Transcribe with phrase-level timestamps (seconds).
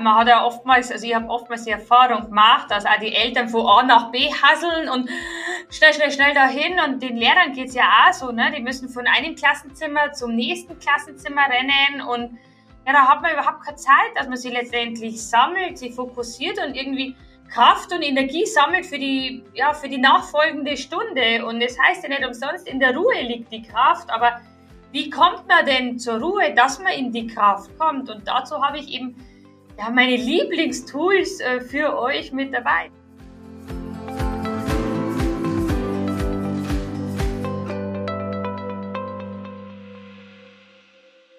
[0.00, 3.48] man hat ja oftmals, also ich habe oftmals die Erfahrung gemacht, dass auch die Eltern
[3.48, 5.08] von A nach B hasseln und
[5.70, 8.52] schnell, schnell, schnell dahin und den Lehrern geht's ja auch so, ne?
[8.56, 12.38] Die müssen von einem Klassenzimmer zum nächsten Klassenzimmer rennen und
[12.86, 16.74] ja, da hat man überhaupt keine Zeit, dass man sich letztendlich sammelt, sich fokussiert und
[16.74, 17.14] irgendwie
[17.52, 21.44] Kraft und Energie sammelt für die, ja, für die nachfolgende Stunde.
[21.44, 24.40] Und es das heißt ja nicht umsonst, in der Ruhe liegt die Kraft, aber
[24.92, 28.08] wie kommt man denn zur Ruhe, dass man in die Kraft kommt?
[28.08, 29.16] Und dazu habe ich eben
[29.78, 32.90] ja, meine Lieblingstools äh, für euch mit dabei.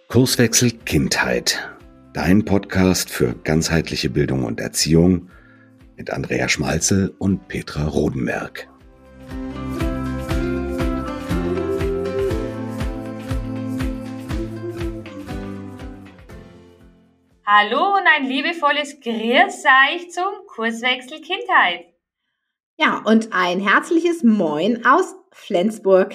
[0.08, 1.70] Kurswechsel Kindheit.
[2.14, 5.30] Dein Podcast für ganzheitliche Bildung und Erziehung
[5.98, 8.68] mit Andrea Schmalzel und Petra Rodenberg.
[17.52, 21.88] Hallo und ein liebevolles Grüß euch zum Kurswechsel Kindheit.
[22.78, 26.14] Ja, und ein herzliches Moin aus Flensburg.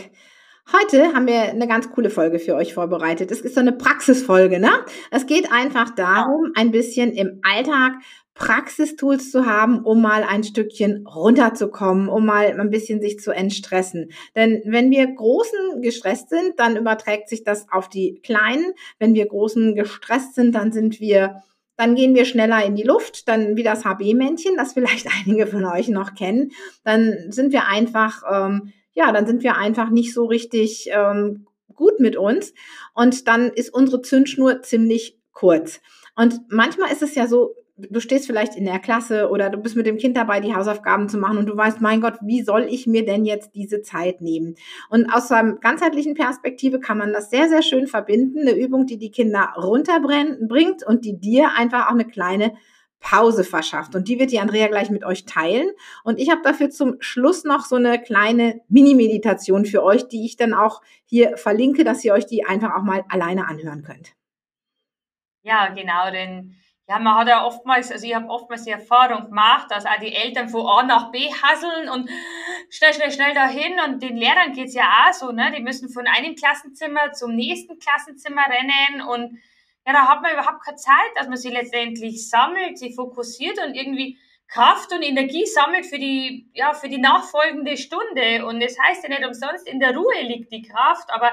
[0.72, 3.30] Heute haben wir eine ganz coole Folge für euch vorbereitet.
[3.30, 4.70] Es ist so eine Praxisfolge, ne?
[5.10, 7.92] Es geht einfach darum, ein bisschen im Alltag
[8.34, 14.10] Praxistools zu haben, um mal ein Stückchen runterzukommen, um mal ein bisschen sich zu entstressen.
[14.34, 18.72] Denn wenn wir Großen gestresst sind, dann überträgt sich das auf die Kleinen.
[18.98, 21.42] Wenn wir Großen gestresst sind, dann sind wir
[21.76, 25.64] dann gehen wir schneller in die Luft, dann wie das HB-Männchen, das vielleicht einige von
[25.64, 26.52] euch noch kennen.
[26.84, 32.00] Dann sind wir einfach, ähm, ja, dann sind wir einfach nicht so richtig ähm, gut
[32.00, 32.54] mit uns
[32.94, 35.80] und dann ist unsere Zündschnur ziemlich kurz.
[36.16, 39.74] Und manchmal ist es ja so, du stehst vielleicht in der Klasse oder du bist
[39.74, 42.66] mit dem Kind dabei, die Hausaufgaben zu machen und du weißt, mein Gott, wie soll
[42.70, 44.54] ich mir denn jetzt diese Zeit nehmen?
[44.90, 48.40] Und aus einer ganzheitlichen Perspektive kann man das sehr, sehr schön verbinden.
[48.40, 52.54] Eine Übung, die die Kinder runterbringt und die dir einfach auch eine kleine
[53.04, 53.94] Pause verschafft.
[53.94, 55.68] Und die wird die Andrea gleich mit euch teilen.
[56.04, 60.36] Und ich habe dafür zum Schluss noch so eine kleine Mini-Meditation für euch, die ich
[60.36, 64.14] dann auch hier verlinke, dass ihr euch die einfach auch mal alleine anhören könnt.
[65.42, 66.56] Ja, genau, denn
[66.88, 70.14] ja, man hat ja oftmals, also ich habe oftmals die Erfahrung gemacht, dass auch die
[70.14, 72.08] Eltern von A nach B hasseln und
[72.70, 75.52] schnell, schnell, schnell dahin und den Lehrern geht's ja auch so, ne?
[75.54, 79.38] Die müssen von einem Klassenzimmer zum nächsten Klassenzimmer rennen und
[79.86, 83.74] ja, da hat man überhaupt keine Zeit, dass man sich letztendlich sammelt, sich fokussiert und
[83.74, 84.18] irgendwie
[84.48, 88.46] Kraft und Energie sammelt für die, ja, für die nachfolgende Stunde.
[88.46, 91.32] Und es das heißt ja nicht umsonst, in der Ruhe liegt die Kraft, aber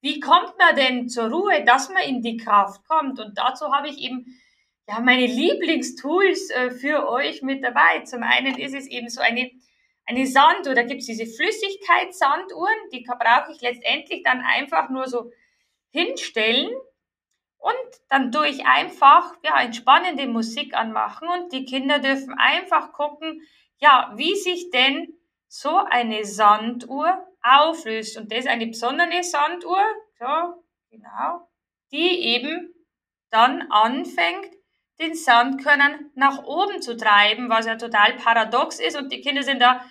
[0.00, 3.20] wie kommt man denn zur Ruhe, dass man in die Kraft kommt?
[3.20, 4.40] Und dazu habe ich eben
[4.88, 8.00] ja, meine Lieblingstools äh, für euch mit dabei.
[8.00, 9.50] Zum einen ist es eben so eine,
[10.04, 15.30] eine Sanduhr, da gibt's diese Flüssigkeitssanduhren, die brauche ich letztendlich dann einfach nur so
[15.90, 16.70] hinstellen
[17.64, 23.40] und dann tue ich einfach ja, entspannende Musik anmachen und die Kinder dürfen einfach gucken,
[23.78, 25.14] ja, wie sich denn
[25.48, 28.18] so eine Sanduhr auflöst.
[28.18, 29.82] Und das ist eine besondere Sanduhr,
[30.18, 31.48] so, genau,
[31.90, 32.74] die eben
[33.30, 34.52] dann anfängt,
[35.00, 39.62] den Sandkörnern nach oben zu treiben, was ja total paradox ist und die Kinder sind
[39.62, 39.82] da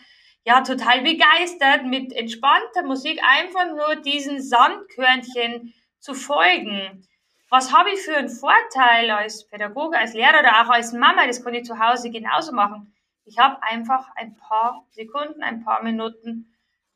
[0.45, 7.07] ja total begeistert mit entspannter Musik einfach nur diesen Sandkörnchen zu folgen.
[7.53, 11.27] Was habe ich für einen Vorteil als Pädagoge, als Lehrer oder auch als Mama?
[11.27, 12.95] Das kann ich zu Hause genauso machen.
[13.25, 16.51] Ich habe einfach ein paar Sekunden, ein paar Minuten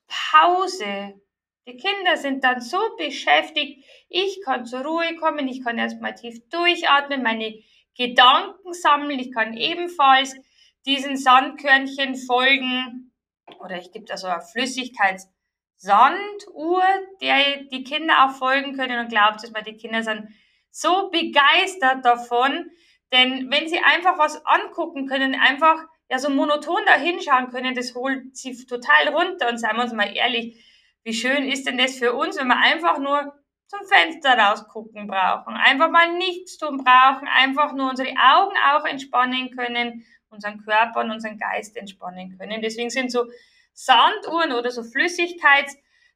[0.08, 1.22] Pause.
[1.68, 6.40] Die Kinder sind dann so beschäftigt, ich kann zur Ruhe kommen, ich kann erstmal tief
[6.50, 7.54] durchatmen, meine
[7.96, 9.20] Gedanken sammeln.
[9.20, 10.36] Ich kann ebenfalls
[10.88, 13.12] diesen Sandkörnchen folgen.
[13.60, 16.82] Oder ich gebe da so eine Flüssigkeitssanduhr,
[17.22, 20.30] der die Kinder auch folgen können und glaubt es mal, die Kinder sind
[20.78, 22.70] so begeistert davon.
[23.12, 25.80] Denn wenn sie einfach was angucken können, einfach
[26.10, 29.50] ja so monoton da hinschauen können, das holt sie total runter.
[29.50, 30.64] Und seien wir uns mal ehrlich,
[31.04, 33.34] wie schön ist denn das für uns, wenn wir einfach nur
[33.68, 39.52] zum Fenster rausgucken brauchen, einfach mal nichts tun brauchen, einfach nur unsere Augen auch entspannen
[39.52, 42.62] können, unseren Körper und unseren Geist entspannen können.
[42.62, 43.26] Deswegen sind so
[43.74, 44.84] Sanduhren oder so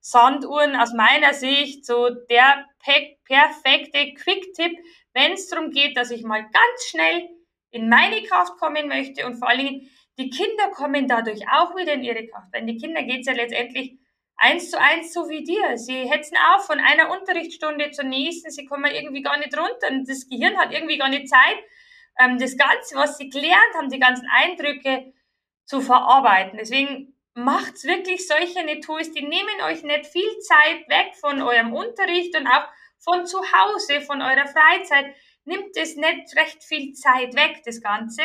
[0.01, 4.77] Flüssigkeitssanduhren aus meiner Sicht so der perfekte Quick-Tipp,
[5.13, 7.29] wenn es darum geht, dass ich mal ganz schnell
[7.69, 11.93] in meine Kraft kommen möchte und vor allen Dingen die Kinder kommen dadurch auch wieder
[11.93, 12.53] in ihre Kraft.
[12.53, 13.97] Denn die Kinder geht es ja letztendlich
[14.35, 15.77] eins zu eins so wie dir.
[15.77, 18.51] Sie hetzen auf von einer Unterrichtsstunde zur nächsten.
[18.51, 21.57] Sie kommen irgendwie gar nicht runter und das Gehirn hat irgendwie gar nicht Zeit,
[22.19, 25.13] ähm, das Ganze, was sie gelernt haben, die ganzen Eindrücke
[25.65, 26.57] zu verarbeiten.
[26.57, 32.35] Deswegen macht's wirklich solche Tools, die nehmen euch nicht viel Zeit weg von eurem Unterricht
[32.37, 32.67] und auch
[32.99, 35.15] von zu Hause, von eurer Freizeit.
[35.43, 38.21] nimmt es nicht recht viel Zeit weg, das Ganze,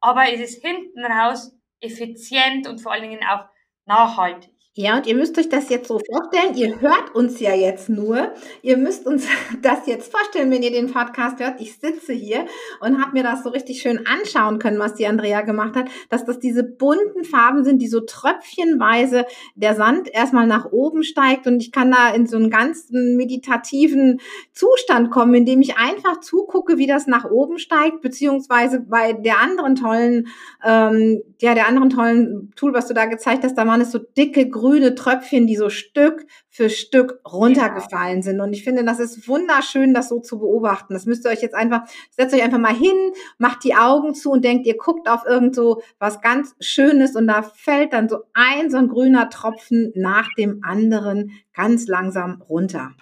[0.00, 3.46] aber es ist hinten raus effizient und vor allen Dingen auch
[3.84, 4.53] nachhaltig.
[4.76, 6.56] Ja, und ihr müsst euch das jetzt so vorstellen.
[6.56, 8.32] Ihr hört uns ja jetzt nur.
[8.60, 9.24] Ihr müsst uns
[9.62, 11.60] das jetzt vorstellen, wenn ihr den Podcast hört.
[11.60, 12.46] Ich sitze hier
[12.80, 16.24] und habe mir das so richtig schön anschauen können, was die Andrea gemacht hat, dass
[16.24, 21.60] das diese bunten Farben sind, die so tröpfchenweise der Sand erstmal nach oben steigt und
[21.60, 24.18] ich kann da in so einen ganzen meditativen
[24.52, 29.38] Zustand kommen, in dem ich einfach zugucke, wie das nach oben steigt, beziehungsweise bei der
[29.38, 30.26] anderen tollen,
[30.64, 34.00] ähm, ja, der anderen tollen Tool, was du da gezeigt hast, da waren es so
[34.00, 38.40] dicke, grüne Tröpfchen, die so Stück für Stück runtergefallen sind.
[38.40, 40.94] Und ich finde, das ist wunderschön, das so zu beobachten.
[40.94, 42.96] Das müsst ihr euch jetzt einfach, setzt euch einfach mal hin,
[43.36, 47.26] macht die Augen zu und denkt, ihr guckt auf irgend so was ganz Schönes und
[47.26, 52.92] da fällt dann so ein, so ein grüner Tropfen nach dem anderen ganz langsam runter.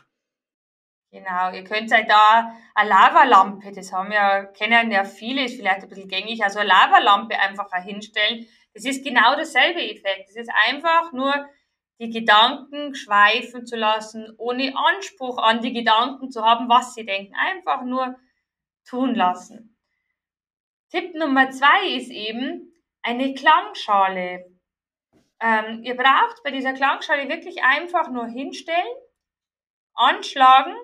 [1.12, 5.82] Genau, ihr könnt euch da eine Lavalampe, das haben ja, kennen ja viele, ist vielleicht
[5.82, 10.30] ein bisschen gängig, also eine Lavalampe einfach hinstellen es ist genau derselbe Effekt.
[10.30, 11.48] Es ist einfach nur
[11.98, 17.34] die Gedanken schweifen zu lassen, ohne Anspruch an die Gedanken zu haben, was sie denken.
[17.34, 18.19] Einfach nur
[18.88, 19.76] tun lassen.
[20.90, 22.72] Tipp Nummer zwei ist eben
[23.02, 24.50] eine Klangschale.
[25.40, 28.94] Ähm, ihr braucht bei dieser Klangschale wirklich einfach nur hinstellen,
[29.94, 30.74] anschlagen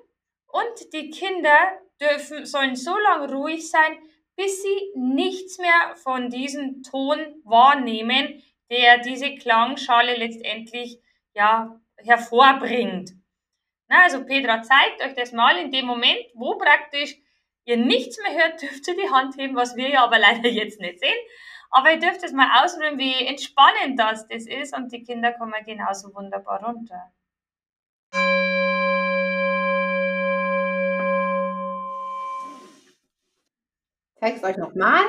[0.47, 1.57] und die Kinder
[2.01, 3.99] dürfen, sollen so lange ruhig sein,
[4.39, 8.41] bis sie nichts mehr von diesem Ton wahrnehmen,
[8.71, 11.01] der diese Klangschale letztendlich
[11.35, 13.11] ja, hervorbringt.
[13.89, 17.17] Na, also Petra zeigt euch das mal in dem Moment, wo praktisch
[17.65, 20.81] ihr nichts mehr hört, dürft ihr die Hand heben, was wir ja aber leider jetzt
[20.81, 21.19] nicht sehen.
[21.71, 25.65] Aber ihr dürft es mal ausprobieren, wie entspannend das, das ist und die Kinder kommen
[25.67, 27.13] genauso wunderbar runter.
[34.19, 35.05] Zeige es euch nochmal.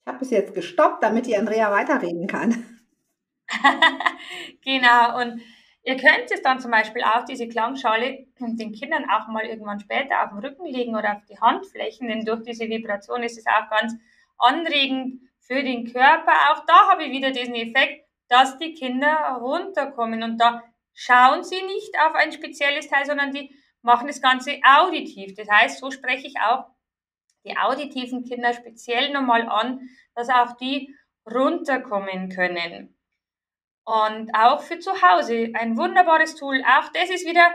[0.00, 2.64] Ich habe es jetzt gestoppt, damit die Andrea weiterreden kann.
[4.64, 5.42] genau, und
[5.82, 10.22] ihr könnt es dann zum Beispiel auch, diese Klangschale, den Kindern auch mal irgendwann später
[10.22, 13.68] auf den Rücken legen oder auf die Handflächen, denn durch diese Vibration ist es auch
[13.68, 13.94] ganz
[14.38, 16.32] anregend für den Körper.
[16.50, 20.62] Auch da habe ich wieder diesen Effekt, dass die Kinder runterkommen und da
[20.96, 25.34] schauen sie nicht auf ein spezielles Teil, sondern die machen das Ganze auditiv.
[25.36, 26.64] Das heißt, so spreche ich auch
[27.44, 30.92] die auditiven Kinder speziell nochmal an, dass auch die
[31.30, 32.96] runterkommen können.
[33.84, 36.60] Und auch für zu Hause ein wunderbares Tool.
[36.66, 37.46] Auch das ist wieder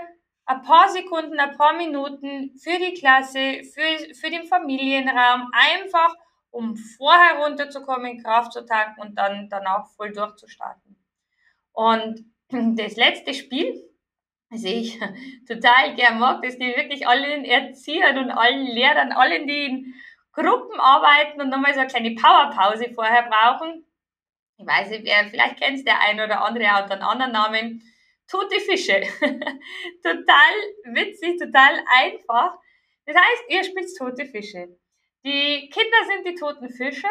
[0.46, 6.16] ein paar Sekunden, ein paar Minuten für die Klasse, für, für den Familienraum, einfach
[6.52, 10.96] um vorher runterzukommen, Kraft zu tanken und dann danach voll durchzustarten.
[11.74, 12.31] Und
[12.76, 13.82] das letzte Spiel,
[14.50, 15.00] das ich
[15.48, 19.94] total gern mag, das die wirklich allen Erziehern und allen Lehrern, allen, die in
[20.34, 23.86] Gruppen arbeiten und nochmal so eine kleine Powerpause vorher brauchen.
[24.58, 27.84] Ich weiß nicht, wer, vielleicht kennt der eine oder andere, hat einen anderen Namen.
[28.30, 29.02] Tote Fische.
[30.04, 30.54] total
[30.86, 32.54] witzig, total einfach.
[33.06, 34.70] Das heißt, ihr spielt tote Fische.
[35.26, 37.08] Die Kinder sind die toten Fische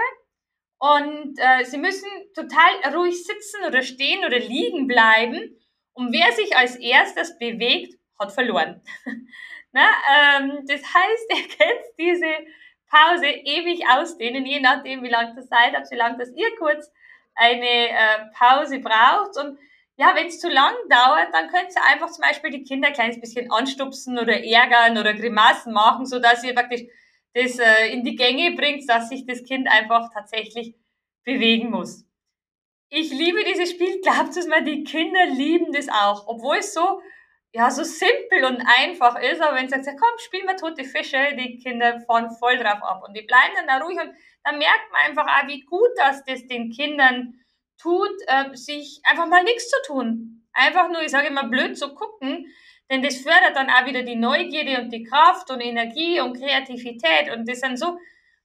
[0.80, 5.60] und äh, sie müssen total ruhig sitzen oder stehen oder liegen bleiben.
[5.92, 8.80] Und wer sich als erstes bewegt, hat verloren.
[9.72, 12.32] Na, ähm, das heißt, ihr könnt diese
[12.88, 16.90] Pause ewig ausdehnen, je nachdem, wie lange das Zeit habt, wie lange das ihr kurz
[17.34, 19.36] eine äh, Pause braucht.
[19.36, 19.58] Und
[19.96, 22.94] ja, wenn es zu lang dauert, dann könnt ihr einfach zum Beispiel die Kinder ein
[22.94, 26.84] kleines bisschen anstupsen oder ärgern oder Grimassen machen, so dass ihr praktisch
[27.34, 30.74] das äh, in die Gänge bringt, dass sich das Kind einfach tatsächlich
[31.24, 32.04] bewegen muss.
[32.88, 37.00] Ich liebe dieses Spiel, glaubt es mir, die Kinder lieben das auch, obwohl es so,
[37.52, 41.36] ja, so simpel und einfach ist, aber wenn sie sagt, komm, spiel mal tote Fische,
[41.36, 44.12] die Kinder fahren voll drauf ab und die bleiben dann da ruhig und
[44.44, 47.34] dann merkt man einfach auch, wie gut das das den Kindern
[47.80, 50.46] tut, äh, sich einfach mal nichts zu tun.
[50.52, 52.46] Einfach nur, ich sage immer, blöd zu gucken,
[52.90, 57.30] denn das fördert dann auch wieder die Neugierde und die Kraft und Energie und Kreativität.
[57.32, 57.98] Und das sind so,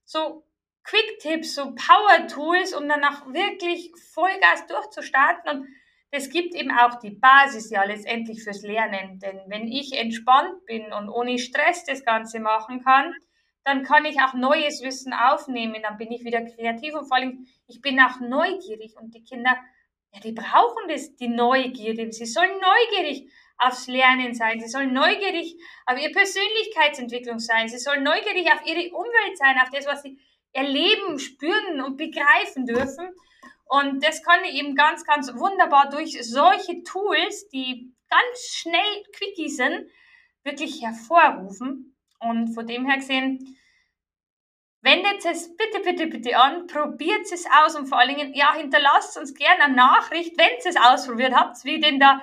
[0.05, 0.43] so
[0.83, 5.49] Quick-Tipps, so Power-Tools, um danach wirklich Vollgas durchzustarten.
[5.49, 5.67] Und
[6.11, 9.19] das gibt eben auch die Basis ja letztendlich fürs Lernen.
[9.19, 13.15] Denn wenn ich entspannt bin und ohne Stress das Ganze machen kann,
[13.63, 15.81] dann kann ich auch neues Wissen aufnehmen.
[15.81, 18.95] Dann bin ich wieder kreativ und vor allem, ich bin auch neugierig.
[18.95, 19.57] Und die Kinder,
[20.13, 22.11] ja, die brauchen das, die Neugierde.
[22.11, 24.59] Sie sollen neugierig aufs Lernen sein.
[24.59, 27.67] Sie sollen neugierig auf ihre Persönlichkeitsentwicklung sein.
[27.67, 30.19] Sie sollen neugierig auf ihre Umwelt sein, auf das, was sie
[30.51, 33.09] erleben, spüren und begreifen dürfen.
[33.65, 39.49] Und das kann ich eben ganz, ganz wunderbar durch solche Tools, die ganz schnell quickie
[39.49, 39.89] sind,
[40.43, 41.95] wirklich hervorrufen.
[42.19, 43.57] Und von dem her gesehen,
[44.81, 49.17] wendet es bitte, bitte, bitte an, probiert es aus und vor allen Dingen, ja, hinterlasst
[49.17, 52.21] uns gerne eine Nachricht, wenn ihr es ausprobiert habt, wie denn da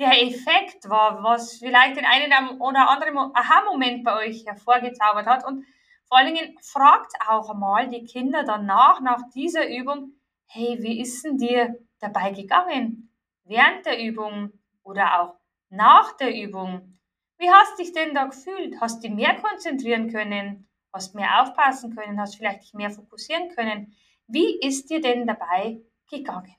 [0.00, 5.46] der Effekt war, was vielleicht den einen oder anderen Aha-Moment bei euch hervorgezaubert hat.
[5.46, 5.66] Und
[6.08, 10.14] vor allen Dingen fragt auch mal die Kinder danach, nach dieser Übung,
[10.46, 13.14] hey, wie ist denn dir dabei gegangen?
[13.44, 14.52] Während der Übung
[14.82, 15.34] oder auch
[15.68, 16.98] nach der Übung?
[17.36, 18.80] Wie hast dich denn da gefühlt?
[18.80, 20.66] Hast du dich mehr konzentrieren können?
[20.94, 22.18] Hast mehr aufpassen können?
[22.18, 23.94] Hast vielleicht dich mehr fokussieren können?
[24.26, 26.56] Wie ist dir denn dabei gegangen?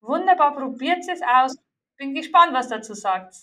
[0.00, 1.56] Wunderbar, probiert es aus
[1.98, 3.34] bin gespannt, was dazu sagt.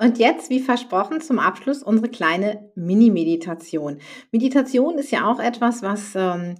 [0.00, 3.98] Und jetzt, wie versprochen, zum Abschluss unsere kleine Mini-Meditation.
[4.30, 6.54] Meditation ist ja auch etwas, was ähm,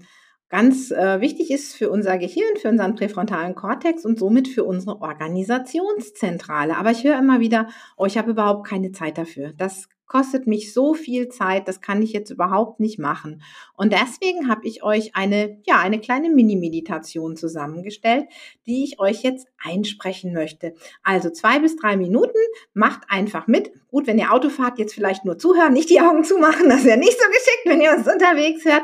[0.49, 5.01] ganz äh, wichtig ist für unser Gehirn, für unseren präfrontalen Kortex und somit für unsere
[5.01, 6.77] Organisationszentrale.
[6.77, 9.53] Aber ich höre immer wieder, oh, ich habe überhaupt keine Zeit dafür.
[9.57, 13.43] Das kostet mich so viel Zeit, das kann ich jetzt überhaupt nicht machen.
[13.75, 18.27] Und deswegen habe ich euch eine, ja, eine kleine Mini-Meditation zusammengestellt,
[18.67, 20.75] die ich euch jetzt einsprechen möchte.
[21.03, 22.39] Also zwei bis drei Minuten,
[22.75, 23.71] macht einfach mit.
[23.89, 26.99] Gut, wenn ihr Auto fahrt, jetzt vielleicht nur zuhören, nicht die Augen zumachen, das wäre
[26.99, 28.83] nicht so geschickt, wenn ihr uns unterwegs hört.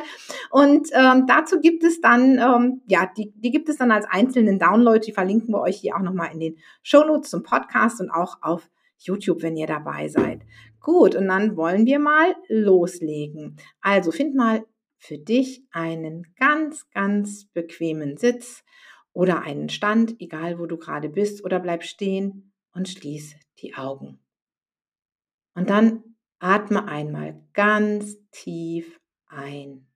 [0.51, 4.59] Und ähm, dazu gibt es dann, ähm, ja, die, die gibt es dann als einzelnen
[4.59, 8.39] Download, die verlinken wir euch hier auch nochmal in den Shownotes zum Podcast und auch
[8.43, 10.43] auf YouTube, wenn ihr dabei seid.
[10.81, 13.57] Gut, und dann wollen wir mal loslegen.
[13.81, 14.65] Also find mal
[14.99, 18.65] für dich einen ganz, ganz bequemen Sitz
[19.13, 24.19] oder einen Stand, egal wo du gerade bist, oder bleib stehen und schließ die Augen.
[25.55, 29.87] Und dann atme einmal ganz tief ein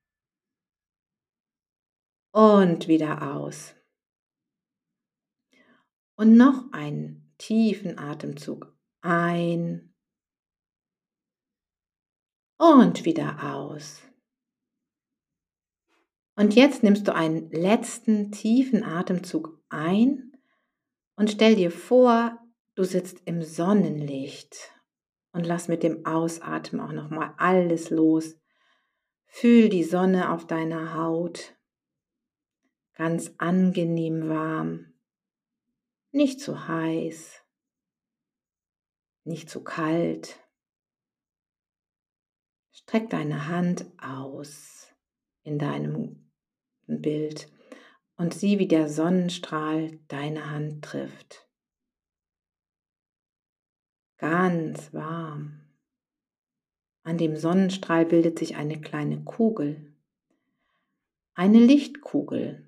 [2.30, 3.74] und wieder aus.
[6.16, 9.94] Und noch einen tiefen Atemzug ein
[12.56, 14.02] und wieder aus.
[16.36, 20.32] Und jetzt nimmst du einen letzten tiefen Atemzug ein
[21.16, 22.38] und stell dir vor,
[22.76, 24.72] du sitzt im Sonnenlicht
[25.32, 28.36] und lass mit dem Ausatmen auch noch mal alles los.
[29.26, 31.56] Fühl die Sonne auf deiner Haut.
[32.94, 34.94] Ganz angenehm warm.
[36.12, 37.42] Nicht zu heiß.
[39.28, 40.42] Nicht zu kalt.
[42.70, 44.86] Streck deine Hand aus
[45.42, 46.30] in deinem
[46.86, 47.52] Bild
[48.16, 51.46] und sieh, wie der Sonnenstrahl deine Hand trifft.
[54.16, 55.60] Ganz warm.
[57.02, 59.94] An dem Sonnenstrahl bildet sich eine kleine Kugel,
[61.34, 62.66] eine Lichtkugel,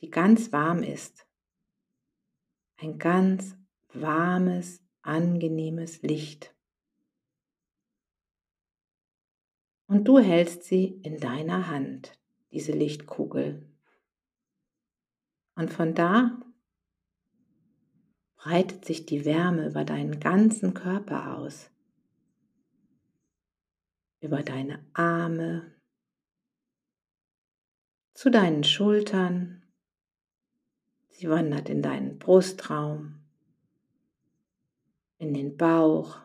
[0.00, 1.24] die ganz warm ist.
[2.78, 3.56] Ein ganz
[3.92, 6.54] warmes, angenehmes Licht.
[9.86, 12.18] Und du hältst sie in deiner Hand,
[12.52, 13.68] diese Lichtkugel.
[15.56, 16.40] Und von da
[18.36, 21.70] breitet sich die Wärme über deinen ganzen Körper aus,
[24.20, 25.74] über deine Arme,
[28.14, 29.62] zu deinen Schultern,
[31.08, 33.19] sie wandert in deinen Brustraum,
[35.20, 36.18] in den Bauch,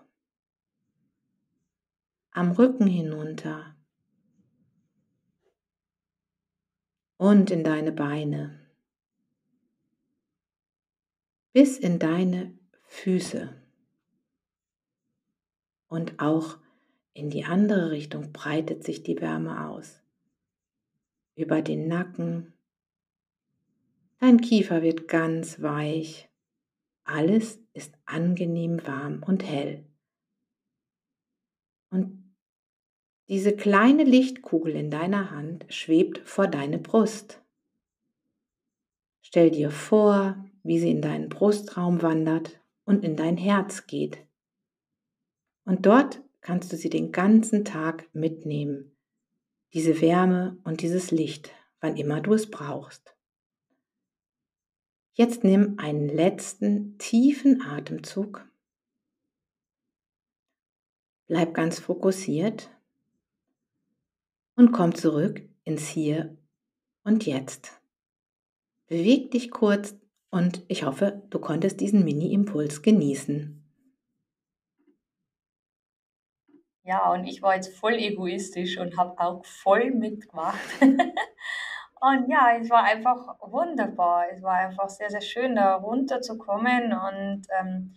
[2.32, 3.75] am Rücken hinunter.
[7.18, 8.58] Und in deine Beine.
[11.52, 13.54] Bis in deine Füße.
[15.88, 16.58] Und auch
[17.14, 20.02] in die andere Richtung breitet sich die Wärme aus.
[21.36, 22.54] Über den Nacken,
[24.20, 26.30] dein Kiefer wird ganz weich,
[27.04, 29.84] alles ist angenehm warm und hell.
[31.91, 32.34] Und
[33.27, 37.41] diese kleine Lichtkugel in deiner Hand schwebt vor deine Brust.
[39.22, 44.20] Stell dir vor, wie sie in deinen Brustraum wandert und in dein Herz geht.
[45.65, 48.96] Und dort kannst du sie den ganzen Tag mitnehmen,
[49.74, 51.51] diese Wärme und dieses Licht,
[51.82, 53.14] wann immer du es brauchst.
[55.17, 58.45] Jetzt nimm einen letzten tiefen Atemzug.
[61.27, 62.69] Bleib ganz fokussiert
[64.57, 66.38] und komm zurück ins Hier
[67.05, 67.79] und Jetzt.
[68.88, 69.95] Beweg dich kurz
[70.31, 73.63] und ich hoffe, du konntest diesen Mini-Impuls genießen.
[76.84, 80.60] Ja, und ich war jetzt voll egoistisch und habe auch voll mitgemacht.
[82.02, 84.25] Und ja, es war einfach wunderbar.
[84.32, 86.94] Es war einfach sehr, sehr schön, da runterzukommen.
[86.94, 87.96] Und ähm,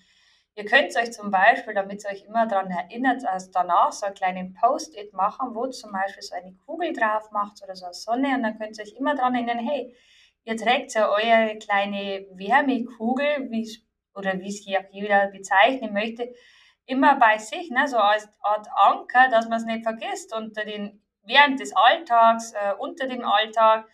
[0.54, 4.14] ihr könnt euch zum Beispiel, damit ihr euch immer daran erinnert, als danach so einen
[4.14, 8.34] kleinen Post-it machen, wo zum Beispiel so eine Kugel drauf macht oder so eine Sonne.
[8.36, 9.94] Und dann könnt ihr euch immer daran erinnern, hey,
[10.44, 13.68] ihr trägt ja eure kleine Wärmekugel, wie
[14.18, 16.34] oder wie es hier jeder bezeichnen möchte,
[16.86, 17.86] immer bei sich, ne?
[17.86, 22.74] so als Art Anker, dass man es nicht vergisst unter den, während des Alltags, äh,
[22.78, 23.86] unter dem Alltag,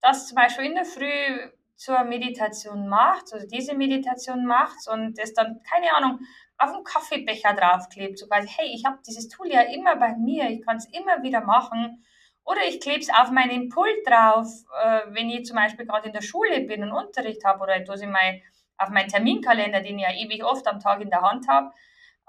[0.00, 5.32] das zum Beispiel in der Früh zur Meditation macht, also diese Meditation macht und es
[5.32, 6.20] dann, keine Ahnung,
[6.58, 10.50] auf dem Kaffeebecher draufklebt, so quasi, hey, ich habe dieses Tool ja immer bei mir,
[10.50, 12.04] ich kann es immer wieder machen.
[12.44, 14.48] Oder ich klebe es auf meinen Pult drauf,
[14.82, 17.84] äh, wenn ich zum Beispiel gerade in der Schule bin und Unterricht habe oder ich
[17.84, 18.40] tue sie mal
[18.78, 21.72] auf meinen Terminkalender, den ich ja ewig oft am Tag in der Hand habe.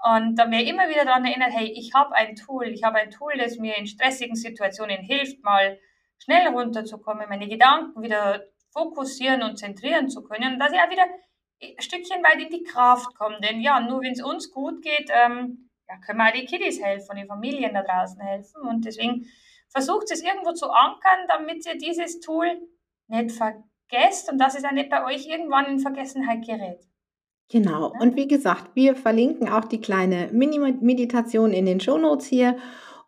[0.02, 3.10] Und da mir immer wieder daran erinnert, hey, ich habe ein Tool, ich habe ein
[3.10, 5.78] Tool, das mir in stressigen Situationen hilft, mal
[6.18, 11.04] schnell runterzukommen, meine Gedanken wieder fokussieren und zentrieren zu können, dass ich auch wieder
[11.62, 13.38] ein Stückchen weit in die Kraft komme.
[13.40, 16.82] Denn ja, nur wenn es uns gut geht, ähm, ja, können wir auch die Kiddies
[16.82, 18.62] helfen, die Familien da draußen helfen.
[18.62, 19.26] Und deswegen
[19.68, 22.60] versucht es irgendwo zu ankern, damit ihr dieses Tool
[23.08, 26.89] nicht vergesst und dass es auch nicht bei euch irgendwann in Vergessenheit gerät.
[27.50, 27.92] Genau.
[28.00, 32.56] Und wie gesagt, wir verlinken auch die kleine Mini-Meditation in den Shownotes hier.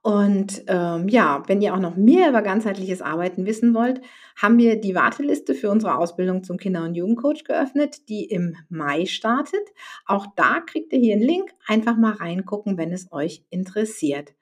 [0.03, 4.01] Und ähm, ja, wenn ihr auch noch mehr über ganzheitliches Arbeiten wissen wollt,
[4.35, 9.07] haben wir die Warteliste für unsere Ausbildung zum Kinder- und Jugendcoach geöffnet, die im Mai
[9.07, 9.63] startet.
[10.07, 11.53] Auch da kriegt ihr hier einen Link.
[11.69, 14.35] Einfach mal reingucken, wenn es euch interessiert.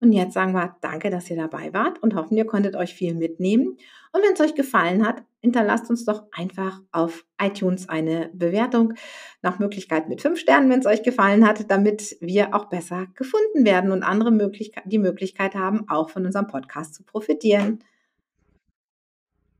[0.00, 3.14] Und jetzt sagen wir danke, dass ihr dabei wart und hoffen, ihr konntet euch viel
[3.14, 3.76] mitnehmen.
[4.12, 8.94] Und wenn es euch gefallen hat, hinterlasst uns doch einfach auf iTunes eine Bewertung.
[9.42, 13.64] Nach Möglichkeit mit fünf Sternen, wenn es euch gefallen hat, damit wir auch besser gefunden
[13.64, 17.80] werden und andere Möglichkeit, die Möglichkeit haben, auch von unserem Podcast zu profitieren.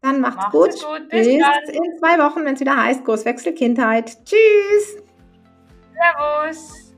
[0.00, 0.70] Dann macht's, macht's gut.
[0.70, 1.08] gut.
[1.10, 4.16] Bis, Bis in zwei Wochen, wenn es wieder heißt Kurswechsel Kindheit.
[4.24, 4.96] Tschüss.
[5.94, 6.89] Servus.